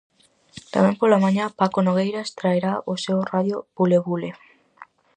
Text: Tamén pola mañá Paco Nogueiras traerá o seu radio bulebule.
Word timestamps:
Tamén 0.73 0.95
pola 0.99 1.23
mañá 1.25 1.45
Paco 1.59 1.79
Nogueiras 1.83 2.33
traerá 2.37 2.73
o 2.91 2.93
seu 3.03 3.17
radio 3.31 3.57
bulebule. 3.75 4.29